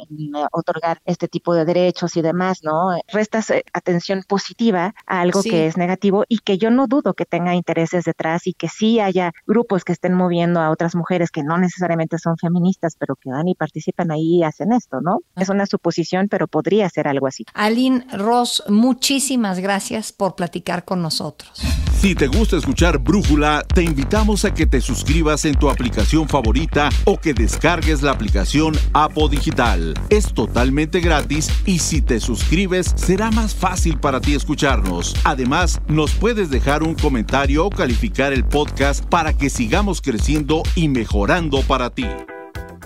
otorgar 0.52 1.00
este 1.06 1.28
tipo 1.28 1.54
de 1.54 1.66
derechos 1.66 2.16
y 2.18 2.22
demás, 2.22 2.60
¿no? 2.64 2.98
Restas 3.12 3.50
eh, 3.50 3.64
atención 3.74 4.24
positiva 4.28 4.94
a 5.06 5.22
algo 5.22 5.42
que 5.44 5.68
es 5.68 5.78
negativo 5.78 6.24
y 6.28 6.40
que 6.40 6.58
yo 6.58 6.72
no 6.72 6.88
dudo 6.88 7.14
que 7.14 7.26
tenga 7.26 7.56
intereses 7.56 8.06
detrás 8.06 8.48
y 8.48 8.54
que 8.54 8.70
sí 8.70 9.00
haya 9.00 9.32
grupos 9.46 9.84
que 9.84 9.94
estén 9.94 10.14
moviendo 10.14 10.60
a 10.60 10.70
otras 10.70 10.96
mujeres 10.96 11.32
que 11.32 11.44
no 11.44 11.58
necesariamente 11.58 12.18
son 12.18 12.38
feministas, 12.38 12.96
pero 12.98 13.16
que 13.16 13.30
van 13.30 13.48
y 13.48 13.56
participan 13.56 13.73
ahí 14.12 14.40
y 14.40 14.44
hacen 14.44 14.72
esto, 14.74 15.02
¿no? 15.02 15.20
Es 15.36 15.50
una 15.50 15.66
suposición, 15.66 16.28
pero 16.30 16.48
podría 16.48 16.90
ser 16.90 17.08
algo 17.08 17.28
así. 17.28 17.46
Aline 17.54 18.06
Ross, 18.14 18.64
muchísimas 18.68 19.60
gracias 19.60 20.12
por 20.12 20.36
platicar 20.36 20.86
con 20.86 21.02
nosotros. 21.02 21.62
Si 22.04 22.16
te 22.16 22.28
gusta 22.28 22.58
escuchar 22.58 22.98
Brújula, 22.98 23.64
te 23.74 23.82
invitamos 23.82 24.44
a 24.44 24.54
que 24.54 24.66
te 24.66 24.82
suscribas 24.82 25.46
en 25.46 25.56
tu 25.56 25.70
aplicación 25.70 26.28
favorita 26.28 26.90
o 27.06 27.18
que 27.18 27.34
descargues 27.34 28.02
la 28.02 28.12
aplicación 28.12 28.76
Apo 28.92 29.30
Digital. 29.30 29.94
Es 30.10 30.34
totalmente 30.34 31.00
gratis 31.00 31.50
y 31.66 31.80
si 31.80 32.02
te 32.02 32.20
suscribes 32.20 32.92
será 32.98 33.32
más 33.32 33.56
fácil 33.56 33.98
para 34.02 34.20
ti 34.20 34.36
escucharnos. 34.36 35.16
Además, 35.24 35.80
nos 35.88 36.12
puedes 36.12 36.50
dejar 36.50 36.84
un 36.84 36.96
comentario 36.96 37.66
o 37.66 37.70
calificar 37.70 38.34
el 38.34 38.44
podcast 38.44 39.06
para 39.06 39.32
que 39.32 39.50
sigamos 39.50 40.02
creciendo 40.02 40.64
y 40.76 40.90
mejorando 40.90 41.62
para 41.62 41.90
ti. 41.90 42.06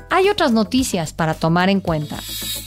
Hay 0.09 0.29
otras 0.29 0.51
noticias 0.51 1.13
para 1.13 1.33
tomar 1.33 1.69
en 1.69 1.81
cuenta. 1.81 2.17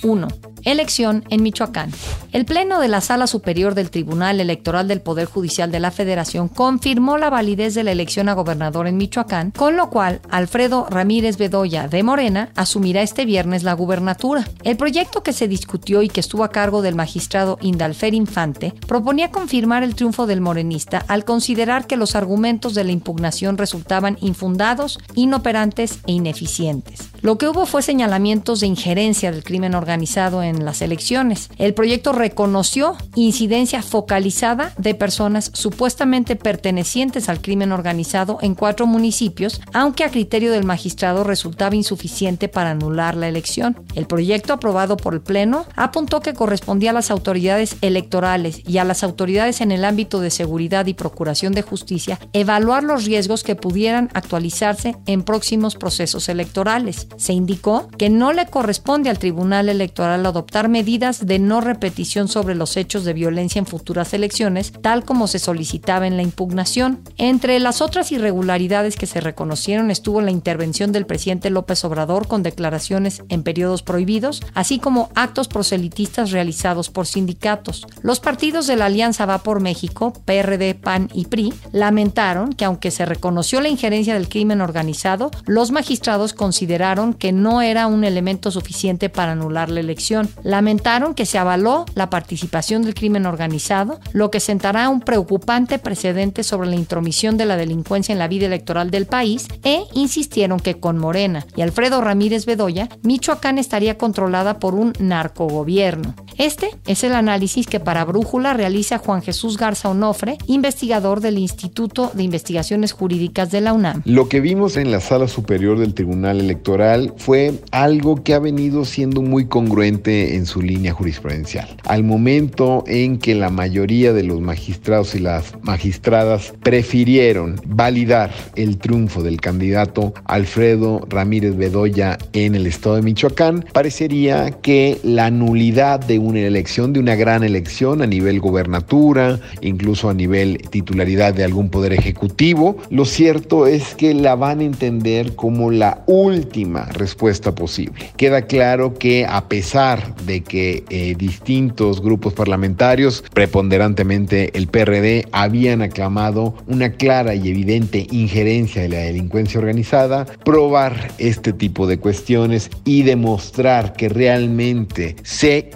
1. 0.02 0.28
Elección 0.64 1.24
en 1.30 1.42
Michoacán. 1.42 1.90
El 2.32 2.44
Pleno 2.44 2.78
de 2.78 2.86
la 2.86 3.00
Sala 3.00 3.26
Superior 3.26 3.74
del 3.74 3.90
Tribunal 3.90 4.38
Electoral 4.38 4.86
del 4.86 5.00
Poder 5.00 5.26
Judicial 5.26 5.72
de 5.72 5.80
la 5.80 5.90
Federación 5.90 6.46
confirmó 6.46 7.18
la 7.18 7.28
validez 7.28 7.74
de 7.74 7.82
la 7.82 7.90
elección 7.90 8.28
a 8.28 8.34
gobernador 8.34 8.86
en 8.86 8.96
Michoacán, 8.98 9.50
con 9.50 9.76
lo 9.76 9.90
cual 9.90 10.20
Alfredo 10.30 10.86
Ramírez 10.88 11.38
Bedoya 11.38 11.88
de 11.88 12.04
Morena 12.04 12.50
asumirá 12.54 13.02
este 13.02 13.24
viernes 13.24 13.64
la 13.64 13.72
gubernatura. 13.72 14.46
El 14.62 14.76
proyecto 14.76 15.24
que 15.24 15.32
se 15.32 15.48
discutió 15.48 16.02
y 16.02 16.08
que 16.08 16.20
estuvo 16.20 16.44
a 16.44 16.52
cargo 16.52 16.82
del 16.82 16.94
magistrado 16.94 17.58
Indalfer 17.62 18.14
Infante 18.14 18.74
proponía 18.86 19.32
confirmar 19.32 19.82
el 19.82 19.96
triunfo 19.96 20.28
del 20.28 20.40
morenista 20.40 21.04
al 21.08 21.24
considerar 21.24 21.88
que 21.88 21.96
los 21.96 22.14
argumentos 22.14 22.74
de 22.74 22.84
la 22.84 22.92
impugnación 22.92 23.58
resultaban 23.58 24.18
infundados, 24.20 25.00
inoperantes 25.16 25.98
e 26.06 26.12
ineficientes. 26.12 27.10
Lo 27.22 27.38
que 27.38 27.48
hubo 27.48 27.66
fue 27.66 27.82
señalamientos 27.82 28.60
de 28.60 28.68
injerencia 28.68 29.32
del 29.32 29.42
crimen 29.42 29.74
organizado 29.74 30.44
en 30.44 30.64
las 30.64 30.80
elecciones. 30.80 31.50
El 31.58 31.74
proyecto 31.74 32.19
reconoció 32.20 32.96
incidencia 33.14 33.82
focalizada 33.82 34.74
de 34.76 34.94
personas 34.94 35.50
supuestamente 35.54 36.36
pertenecientes 36.36 37.30
al 37.30 37.40
crimen 37.40 37.72
organizado 37.72 38.36
en 38.42 38.54
cuatro 38.54 38.86
municipios, 38.86 39.62
aunque 39.72 40.04
a 40.04 40.10
criterio 40.10 40.52
del 40.52 40.64
magistrado 40.64 41.24
resultaba 41.24 41.74
insuficiente 41.74 42.48
para 42.48 42.72
anular 42.72 43.16
la 43.16 43.26
elección. 43.26 43.74
El 43.94 44.06
proyecto 44.06 44.52
aprobado 44.52 44.98
por 44.98 45.14
el 45.14 45.22
Pleno 45.22 45.64
apuntó 45.76 46.20
que 46.20 46.34
correspondía 46.34 46.90
a 46.90 46.94
las 46.94 47.10
autoridades 47.10 47.76
electorales 47.80 48.60
y 48.68 48.76
a 48.76 48.84
las 48.84 49.02
autoridades 49.02 49.62
en 49.62 49.72
el 49.72 49.86
ámbito 49.86 50.20
de 50.20 50.30
seguridad 50.30 50.86
y 50.86 50.94
procuración 50.94 51.54
de 51.54 51.62
justicia 51.62 52.18
evaluar 52.34 52.84
los 52.84 53.06
riesgos 53.06 53.42
que 53.42 53.56
pudieran 53.56 54.10
actualizarse 54.12 54.94
en 55.06 55.22
próximos 55.22 55.74
procesos 55.74 56.28
electorales. 56.28 57.08
Se 57.16 57.32
indicó 57.32 57.88
que 57.96 58.10
no 58.10 58.34
le 58.34 58.44
corresponde 58.44 59.08
al 59.08 59.18
Tribunal 59.18 59.70
Electoral 59.70 60.26
adoptar 60.26 60.68
medidas 60.68 61.26
de 61.26 61.38
no 61.38 61.62
repetición 61.62 62.09
sobre 62.10 62.54
los 62.54 62.76
hechos 62.76 63.04
de 63.04 63.12
violencia 63.12 63.58
en 63.58 63.66
futuras 63.66 64.12
elecciones, 64.14 64.72
tal 64.82 65.04
como 65.04 65.26
se 65.26 65.38
solicitaba 65.38 66.06
en 66.06 66.16
la 66.16 66.22
impugnación. 66.22 67.00
Entre 67.16 67.58
las 67.60 67.80
otras 67.80 68.10
irregularidades 68.12 68.96
que 68.96 69.06
se 69.06 69.20
reconocieron 69.20 69.90
estuvo 69.90 70.20
la 70.20 70.30
intervención 70.30 70.92
del 70.92 71.06
presidente 71.06 71.50
López 71.50 71.84
Obrador 71.84 72.26
con 72.26 72.42
declaraciones 72.42 73.22
en 73.28 73.42
periodos 73.42 73.82
prohibidos, 73.82 74.42
así 74.54 74.78
como 74.78 75.10
actos 75.14 75.48
proselitistas 75.48 76.30
realizados 76.30 76.90
por 76.90 77.06
sindicatos. 77.06 77.86
Los 78.02 78.20
partidos 78.20 78.66
de 78.66 78.76
la 78.76 78.86
Alianza 78.86 79.26
Va 79.26 79.38
por 79.38 79.60
México, 79.60 80.12
PRD, 80.24 80.74
PAN 80.74 81.08
y 81.14 81.26
PRI, 81.26 81.54
lamentaron 81.72 82.52
que 82.52 82.64
aunque 82.64 82.90
se 82.90 83.06
reconoció 83.06 83.60
la 83.60 83.68
injerencia 83.68 84.14
del 84.14 84.28
crimen 84.28 84.60
organizado, 84.60 85.30
los 85.46 85.70
magistrados 85.70 86.32
consideraron 86.32 87.14
que 87.14 87.32
no 87.32 87.62
era 87.62 87.86
un 87.86 88.04
elemento 88.04 88.50
suficiente 88.50 89.08
para 89.08 89.32
anular 89.32 89.70
la 89.70 89.80
elección. 89.80 90.28
Lamentaron 90.42 91.14
que 91.14 91.26
se 91.26 91.38
avaló 91.38 91.84
la 92.00 92.08
participación 92.08 92.80
del 92.80 92.94
crimen 92.94 93.26
organizado, 93.26 94.00
lo 94.14 94.30
que 94.30 94.40
sentará 94.40 94.88
un 94.88 95.02
preocupante 95.02 95.78
precedente 95.78 96.42
sobre 96.44 96.70
la 96.70 96.76
intromisión 96.76 97.36
de 97.36 97.44
la 97.44 97.58
delincuencia 97.58 98.14
en 98.14 98.18
la 98.18 98.26
vida 98.26 98.46
electoral 98.46 98.90
del 98.90 99.04
país 99.04 99.48
e 99.64 99.82
insistieron 99.92 100.60
que 100.60 100.80
con 100.80 100.96
Morena 100.96 101.46
y 101.56 101.60
Alfredo 101.60 102.00
Ramírez 102.00 102.46
Bedoya, 102.46 102.88
Michoacán 103.02 103.58
estaría 103.58 103.98
controlada 103.98 104.58
por 104.58 104.74
un 104.74 104.94
narcogobierno. 104.98 106.14
Este 106.40 106.70
es 106.86 107.04
el 107.04 107.12
análisis 107.12 107.66
que 107.66 107.80
para 107.80 108.02
Brújula 108.06 108.54
realiza 108.54 108.96
Juan 108.96 109.20
Jesús 109.20 109.58
Garza 109.58 109.90
Onofre, 109.90 110.38
investigador 110.46 111.20
del 111.20 111.36
Instituto 111.36 112.12
de 112.14 112.22
Investigaciones 112.22 112.92
Jurídicas 112.92 113.50
de 113.50 113.60
la 113.60 113.74
UNAM. 113.74 114.00
Lo 114.06 114.26
que 114.30 114.40
vimos 114.40 114.78
en 114.78 114.90
la 114.90 115.00
sala 115.00 115.28
superior 115.28 115.78
del 115.78 115.92
Tribunal 115.92 116.40
Electoral 116.40 117.12
fue 117.18 117.52
algo 117.72 118.24
que 118.24 118.32
ha 118.32 118.38
venido 118.38 118.86
siendo 118.86 119.20
muy 119.20 119.48
congruente 119.48 120.34
en 120.34 120.46
su 120.46 120.62
línea 120.62 120.94
jurisprudencial. 120.94 121.76
Al 121.84 122.04
momento 122.04 122.84
en 122.86 123.18
que 123.18 123.34
la 123.34 123.50
mayoría 123.50 124.14
de 124.14 124.22
los 124.22 124.40
magistrados 124.40 125.14
y 125.14 125.18
las 125.18 125.52
magistradas 125.60 126.54
prefirieron 126.62 127.60
validar 127.66 128.32
el 128.56 128.78
triunfo 128.78 129.22
del 129.22 129.42
candidato 129.42 130.14
Alfredo 130.24 131.06
Ramírez 131.10 131.54
Bedoya 131.54 132.16
en 132.32 132.54
el 132.54 132.66
estado 132.66 132.96
de 132.96 133.02
Michoacán, 133.02 133.66
parecería 133.74 134.52
que 134.52 134.98
la 135.02 135.30
nulidad 135.30 136.00
de 136.00 136.29
una 136.30 136.40
elección, 136.40 136.92
de 136.92 137.00
una 137.00 137.14
gran 137.14 137.42
elección 137.44 138.02
a 138.02 138.06
nivel 138.06 138.40
gobernatura, 138.40 139.38
incluso 139.60 140.08
a 140.08 140.14
nivel 140.14 140.58
titularidad 140.70 141.34
de 141.34 141.44
algún 141.44 141.68
poder 141.68 141.92
ejecutivo, 141.92 142.76
lo 142.90 143.04
cierto 143.04 143.66
es 143.66 143.94
que 143.94 144.14
la 144.14 144.34
van 144.34 144.60
a 144.60 144.64
entender 144.64 145.34
como 145.34 145.70
la 145.70 146.02
última 146.06 146.86
respuesta 146.86 147.54
posible. 147.54 148.10
Queda 148.16 148.42
claro 148.42 148.94
que 148.94 149.26
a 149.26 149.48
pesar 149.48 150.14
de 150.24 150.42
que 150.42 150.84
eh, 150.90 151.14
distintos 151.16 152.00
grupos 152.00 152.32
parlamentarios, 152.32 153.24
preponderantemente 153.32 154.56
el 154.56 154.68
PRD, 154.68 155.26
habían 155.32 155.82
aclamado 155.82 156.54
una 156.66 156.92
clara 156.92 157.34
y 157.34 157.48
evidente 157.48 158.06
injerencia 158.10 158.82
de 158.82 158.88
la 158.88 158.98
delincuencia 158.98 159.60
organizada, 159.60 160.26
probar 160.44 161.12
este 161.18 161.52
tipo 161.52 161.86
de 161.86 161.98
cuestiones 161.98 162.70
y 162.84 163.02
demostrar 163.02 163.92
que 163.94 164.08
realmente 164.08 165.16
se 165.22 165.70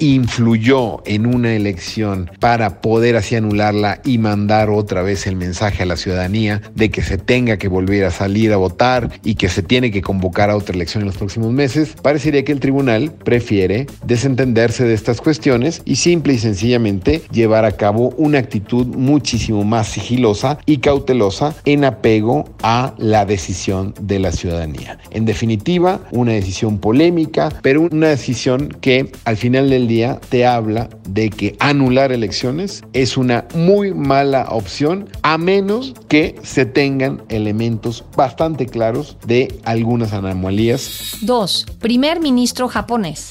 influyó 0.45 1.03
en 1.07 1.25
una 1.25 1.55
elección 1.55 2.31
para 2.39 2.83
poder 2.83 3.17
así 3.17 3.35
anularla 3.35 4.03
y 4.05 4.19
mandar 4.19 4.69
otra 4.69 5.01
vez 5.01 5.27
el 5.27 5.37
mensaje 5.37 5.83
a 5.83 5.87
la 5.87 5.97
ciudadanía 5.97 6.61
de 6.75 6.91
que 6.91 7.01
se 7.01 7.17
tenga 7.17 7.57
que 7.57 7.67
volver 7.67 8.05
a 8.05 8.11
salir 8.11 8.53
a 8.53 8.59
votar 8.59 9.11
y 9.25 9.37
que 9.37 9.49
se 9.49 9.63
tiene 9.63 9.91
que 9.91 10.03
convocar 10.03 10.51
a 10.51 10.57
otra 10.57 10.75
elección 10.75 11.01
en 11.01 11.07
los 11.07 11.17
próximos 11.17 11.51
meses, 11.51 11.97
parecería 12.03 12.45
que 12.45 12.53
el 12.53 12.61
tribunal 12.61 13.11
prefiere 13.25 13.87
desentenderse 14.05 14.85
de 14.85 14.93
estas 14.93 15.23
cuestiones 15.23 15.81
y 15.87 15.97
simple 15.97 16.35
y 16.35 16.39
sencillamente 16.39 17.23
llevar 17.33 17.65
a 17.65 17.73
cabo 17.73 18.11
una 18.19 18.39
actitud 18.39 18.87
muchísimo 18.87 19.65
más 19.65 19.89
sigilosa 19.89 20.59
y 20.67 20.77
cautelosa 20.77 21.55
en 21.65 21.87
apego 21.87 22.51
a 22.63 22.93
la 22.99 23.25
decisión 23.25 23.95
de 23.99 24.19
la 24.19 24.31
ciudadanía. 24.31 24.99
En 25.11 25.25
definitiva, 25.25 26.03
una 26.11 26.33
decisión 26.33 26.77
polémica, 26.77 27.49
pero 27.63 27.81
una 27.81 28.09
decisión 28.09 28.69
que 28.83 29.11
al 29.25 29.39
final 29.39 29.71
del 29.71 29.89
día 29.89 30.21
te 30.28 30.47
habla 30.47 30.88
de 31.09 31.31
que 31.31 31.57
anular 31.61 32.12
elecciones 32.12 32.83
es 32.93 33.16
una 33.16 33.47
muy 33.54 33.95
mala 33.95 34.47
opción 34.50 35.09
a 35.23 35.38
menos 35.38 35.95
que 36.09 36.35
se 36.43 36.66
tengan 36.66 37.23
elementos 37.28 38.04
bastante 38.16 38.66
claros 38.66 39.16
de 39.26 39.61
algunas 39.64 40.12
anomalías. 40.12 41.19
2. 41.23 41.66
Primer 41.81 42.21
ministro 42.21 42.69
japonés. 42.69 43.31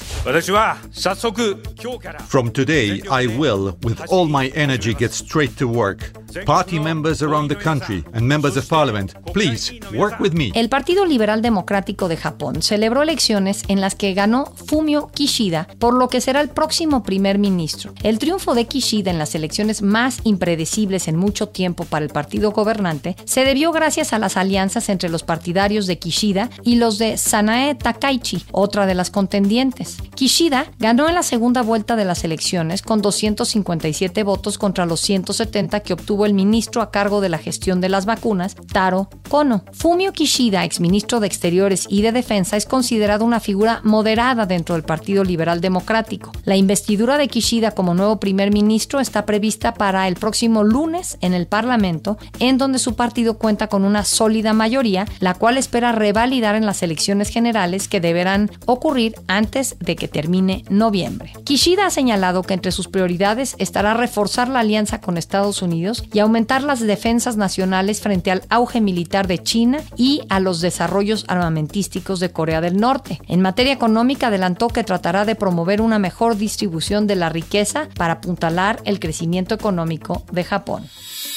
From 2.28 2.50
today, 2.50 3.02
I 3.10 3.26
will, 3.26 3.76
with 3.82 4.00
all 4.08 4.26
my 4.26 4.50
energy, 4.54 4.94
get 4.94 5.12
straight 5.12 5.56
to 5.56 5.66
work. 5.66 6.12
Party 6.44 6.80
members 6.80 7.22
around 7.22 7.48
the 7.48 7.56
country 7.56 8.04
and 8.12 8.26
members 8.26 8.56
of 8.56 8.68
parliament, 8.68 9.14
please 9.34 9.80
work 9.94 10.20
with 10.20 10.32
me. 10.32 10.52
El 10.54 10.68
Partido 10.68 11.04
Liberal 11.04 11.42
Democrático 11.42 12.08
de 12.08 12.16
Japón 12.16 12.62
celebró 12.62 13.02
elecciones 13.02 13.64
en 13.68 13.80
las 13.80 13.96
que 13.96 14.14
ganó 14.14 14.46
Fumio 14.54 15.08
Kishida, 15.12 15.66
por 15.78 15.94
lo 15.94 16.08
que 16.08 16.20
será 16.20 16.40
el 16.40 16.48
próximo 16.48 17.02
primer 17.02 17.38
ministro. 17.38 17.92
El 18.02 18.18
triunfo 18.18 18.54
de 18.54 18.66
Kishida 18.66 19.10
en 19.10 19.18
las 19.18 19.34
elecciones 19.34 19.82
más 19.82 20.20
impredecibles 20.24 21.08
en 21.08 21.16
mucho 21.16 21.48
tiempo 21.48 21.84
para 21.84 22.04
el 22.04 22.12
partido 22.12 22.52
gobernante 22.52 23.16
se 23.24 23.44
debió 23.44 23.72
gracias 23.72 24.12
a 24.12 24.18
las 24.18 24.36
alianzas 24.36 24.88
entre 24.88 25.08
los 25.08 25.24
partidarios 25.24 25.86
de 25.86 25.98
Kishida 25.98 26.48
y 26.62 26.76
los 26.76 26.98
de 26.98 27.18
Sanae 27.18 27.74
Takaichi, 27.74 28.44
otra 28.52 28.86
de 28.86 28.94
las 28.94 29.10
contendientes. 29.10 29.96
Kishida 30.14 30.66
ganó 30.78 31.08
en 31.08 31.16
la 31.16 31.24
segunda 31.24 31.62
vuelta 31.62 31.96
de 31.96 32.04
las 32.04 32.22
elecciones 32.22 32.82
con 32.82 33.02
257 33.02 34.22
votos 34.22 34.58
contra 34.58 34.86
los 34.86 35.00
170 35.00 35.80
que 35.80 35.92
obtuvo 35.92 36.24
el 36.24 36.34
ministro 36.34 36.82
a 36.82 36.92
cargo 36.92 37.20
de 37.20 37.28
la 37.28 37.38
gestión 37.38 37.80
de 37.80 37.88
las 37.88 38.06
vacunas, 38.06 38.54
Taro 38.72 39.08
Kono. 39.28 39.64
Fumio 39.72 40.12
Kishida, 40.12 40.64
exministro 40.64 41.20
de 41.20 41.26
Exteriores 41.26 41.86
y 41.88 42.02
de 42.02 42.12
Defensa, 42.12 42.56
es 42.56 42.66
considerado 42.66 43.24
una 43.24 43.40
figura 43.40 43.80
moderada 43.84 44.46
dentro 44.46 44.74
del 44.74 44.84
Partido 44.84 45.24
Liberal 45.24 45.60
Democrático. 45.60 46.32
La 46.44 46.56
investidura 46.56 47.18
de 47.18 47.28
Kishida 47.28 47.72
como 47.72 47.94
nuevo 47.94 48.20
primer 48.20 48.52
ministro 48.52 49.00
está 49.00 49.26
prevista 49.26 49.74
para 49.74 50.06
el 50.08 50.16
próximo 50.16 50.62
lunes 50.62 51.18
en 51.20 51.34
el 51.34 51.46
Parlamento, 51.46 52.18
en 52.38 52.58
donde 52.58 52.78
su 52.78 52.94
partido 52.94 53.38
cuenta 53.38 53.68
con 53.68 53.84
una 53.84 54.04
sólida 54.04 54.52
mayoría, 54.52 55.06
la 55.20 55.34
cual 55.34 55.56
espera 55.56 55.92
revalidar 55.92 56.54
en 56.54 56.66
las 56.66 56.82
elecciones 56.82 57.28
generales 57.30 57.88
que 57.88 58.00
deberán 58.00 58.50
ocurrir 58.66 59.14
antes 59.26 59.76
de 59.80 59.96
que 59.96 60.08
termine 60.08 60.64
noviembre. 60.68 61.32
Kishida 61.44 61.86
ha 61.86 61.90
señalado 61.90 62.42
que 62.42 62.54
entre 62.54 62.72
sus 62.72 62.88
prioridades 62.88 63.56
estará 63.58 63.94
reforzar 63.94 64.48
la 64.48 64.60
alianza 64.60 65.00
con 65.00 65.16
Estados 65.16 65.62
Unidos 65.62 66.04
y 66.12 66.18
aumentar 66.18 66.62
las 66.62 66.80
defensas 66.80 67.36
nacionales 67.36 68.00
frente 68.00 68.30
al 68.30 68.42
auge 68.48 68.80
militar 68.80 69.13
de 69.22 69.38
China 69.38 69.80
y 69.96 70.22
a 70.28 70.40
los 70.40 70.60
desarrollos 70.60 71.24
armamentísticos 71.28 72.18
de 72.18 72.32
Corea 72.32 72.60
del 72.60 72.76
Norte. 72.76 73.20
En 73.28 73.40
materia 73.40 73.72
económica 73.72 74.26
adelantó 74.26 74.68
que 74.68 74.82
tratará 74.82 75.24
de 75.24 75.36
promover 75.36 75.80
una 75.80 76.00
mejor 76.00 76.36
distribución 76.36 77.06
de 77.06 77.14
la 77.14 77.28
riqueza 77.28 77.88
para 77.96 78.14
apuntalar 78.14 78.80
el 78.84 78.98
crecimiento 78.98 79.54
económico 79.54 80.24
de 80.32 80.42
Japón. 80.42 80.88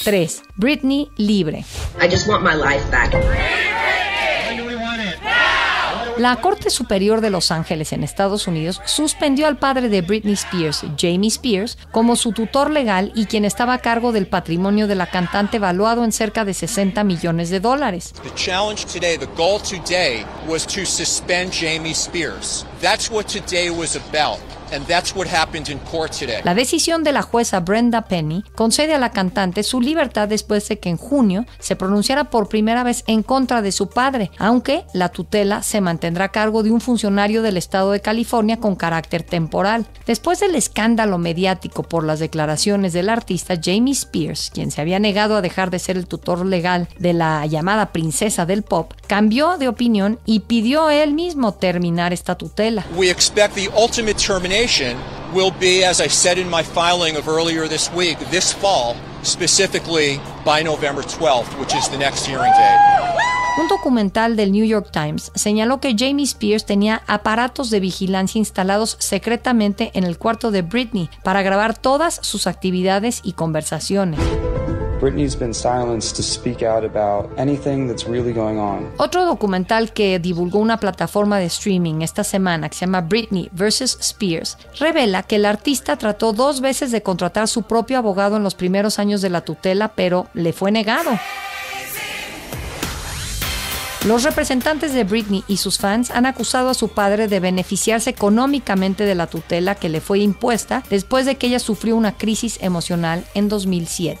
3. 0.04 0.42
Britney 0.56 1.08
libre. 1.16 1.64
La 6.18 6.34
Corte 6.40 6.68
Superior 6.68 7.20
de 7.20 7.30
Los 7.30 7.52
Ángeles 7.52 7.92
en 7.92 8.02
Estados 8.02 8.48
Unidos 8.48 8.80
suspendió 8.86 9.46
al 9.46 9.56
padre 9.56 9.88
de 9.88 10.02
Britney 10.02 10.32
Spears, 10.32 10.84
Jamie 10.98 11.28
Spears, 11.28 11.78
como 11.92 12.16
su 12.16 12.32
tutor 12.32 12.72
legal 12.72 13.12
y 13.14 13.26
quien 13.26 13.44
estaba 13.44 13.74
a 13.74 13.78
cargo 13.78 14.10
del 14.10 14.26
patrimonio 14.26 14.88
de 14.88 14.96
la 14.96 15.06
cantante 15.06 15.58
evaluado 15.58 16.02
en 16.02 16.10
cerca 16.10 16.44
de 16.44 16.54
60 16.54 17.04
millones 17.04 17.50
de 17.50 17.60
dólares. 17.60 18.14
Jamie 21.52 21.92
Spears. 21.92 22.66
That's 22.80 23.10
what 23.10 23.24
today 23.24 23.70
was 23.70 23.96
about. 23.96 24.38
And 24.70 24.86
that's 24.86 25.16
what 25.16 25.26
happened 25.26 25.68
in 25.70 25.78
court 25.78 26.12
today. 26.12 26.42
La 26.44 26.54
decisión 26.54 27.02
de 27.02 27.12
la 27.12 27.22
jueza 27.22 27.60
Brenda 27.60 28.02
Penny 28.02 28.44
concede 28.54 28.94
a 28.94 28.98
la 28.98 29.12
cantante 29.12 29.62
su 29.62 29.80
libertad 29.80 30.28
después 30.28 30.68
de 30.68 30.78
que 30.78 30.90
en 30.90 30.98
junio 30.98 31.46
se 31.58 31.74
pronunciara 31.74 32.24
por 32.24 32.48
primera 32.48 32.84
vez 32.84 33.02
en 33.06 33.22
contra 33.22 33.62
de 33.62 33.72
su 33.72 33.88
padre, 33.88 34.30
aunque 34.38 34.84
la 34.92 35.08
tutela 35.08 35.62
se 35.62 35.80
mantendrá 35.80 36.26
a 36.26 36.32
cargo 36.32 36.62
de 36.62 36.70
un 36.70 36.82
funcionario 36.82 37.40
del 37.40 37.56
estado 37.56 37.92
de 37.92 38.00
California 38.02 38.58
con 38.58 38.76
carácter 38.76 39.22
temporal. 39.22 39.86
Después 40.06 40.38
del 40.40 40.54
escándalo 40.54 41.16
mediático 41.16 41.82
por 41.82 42.04
las 42.04 42.18
declaraciones 42.18 42.92
del 42.92 43.08
artista 43.08 43.54
Jamie 43.62 43.94
Spears, 43.94 44.50
quien 44.52 44.70
se 44.70 44.82
había 44.82 44.98
negado 44.98 45.36
a 45.36 45.42
dejar 45.42 45.70
de 45.70 45.78
ser 45.78 45.96
el 45.96 46.06
tutor 46.06 46.44
legal 46.44 46.88
de 46.98 47.14
la 47.14 47.46
llamada 47.46 47.90
princesa 47.92 48.44
del 48.44 48.62
pop, 48.62 48.92
cambió 49.06 49.56
de 49.56 49.68
opinión 49.68 50.18
y 50.26 50.40
pidió 50.40 50.90
él 50.90 51.14
mismo 51.14 51.54
terminar 51.54 52.12
esta 52.12 52.36
tutela. 52.36 52.67
We 52.96 53.10
expect 53.10 53.54
the 53.54 53.68
ultimate 53.74 54.18
termination 54.18 54.96
will 55.32 55.52
be, 55.58 55.84
as 55.84 56.00
I 56.00 56.08
said 56.08 56.38
in 56.38 56.48
my 56.48 56.62
filing 56.62 57.16
of 57.16 57.28
earlier 57.28 57.68
this 57.68 57.90
week, 57.92 58.18
this 58.30 58.52
fall, 58.52 58.96
specifically 59.22 60.20
by 60.44 60.62
November 60.62 61.02
12th, 61.02 61.58
which 61.58 61.74
is 61.74 61.88
the 61.88 61.98
next 61.98 62.26
hearing 62.26 62.52
date. 62.52 62.98
Un 63.60 63.66
documental 63.66 64.36
del 64.36 64.52
New 64.52 64.64
York 64.64 64.92
Times 64.92 65.32
señaló 65.34 65.80
que 65.80 65.96
Jamie 65.98 66.24
Spears 66.24 66.64
tenía 66.64 67.02
aparatos 67.08 67.70
de 67.70 67.80
vigilancia 67.80 68.38
instalados 68.38 68.96
secretamente 69.00 69.90
en 69.94 70.04
el 70.04 70.16
cuarto 70.16 70.52
de 70.52 70.62
Britney 70.62 71.10
para 71.24 71.42
grabar 71.42 71.76
todas 71.76 72.20
sus 72.22 72.46
actividades 72.46 73.20
y 73.24 73.32
conversaciones. 73.32 74.20
Otro 78.96 79.24
documental 79.26 79.92
que 79.92 80.18
divulgó 80.18 80.58
una 80.58 80.78
plataforma 80.78 81.38
de 81.38 81.46
streaming 81.46 82.02
esta 82.02 82.24
semana 82.24 82.68
que 82.68 82.76
se 82.76 82.86
llama 82.86 83.02
Britney 83.02 83.48
vs. 83.52 83.98
Spears 84.00 84.58
revela 84.78 85.22
que 85.22 85.36
el 85.36 85.44
artista 85.44 85.96
trató 85.96 86.32
dos 86.32 86.60
veces 86.60 86.90
de 86.90 87.02
contratar 87.02 87.48
su 87.48 87.62
propio 87.62 87.98
abogado 87.98 88.36
en 88.36 88.42
los 88.42 88.54
primeros 88.54 88.98
años 88.98 89.22
de 89.22 89.30
la 89.30 89.42
tutela, 89.42 89.88
pero 89.94 90.26
le 90.34 90.52
fue 90.52 90.72
negado. 90.72 91.10
Los 94.04 94.22
representantes 94.22 94.94
de 94.94 95.04
Britney 95.04 95.44
y 95.48 95.56
sus 95.56 95.78
fans 95.78 96.10
han 96.10 96.24
acusado 96.24 96.70
a 96.70 96.74
su 96.74 96.88
padre 96.88 97.26
de 97.26 97.40
beneficiarse 97.40 98.10
económicamente 98.10 99.04
de 99.04 99.14
la 99.14 99.26
tutela 99.26 99.74
que 99.74 99.88
le 99.88 100.00
fue 100.00 100.20
impuesta 100.20 100.84
después 100.88 101.26
de 101.26 101.34
que 101.34 101.48
ella 101.48 101.58
sufrió 101.58 101.96
una 101.96 102.16
crisis 102.16 102.58
emocional 102.62 103.24
en 103.34 103.48
2007. 103.48 104.20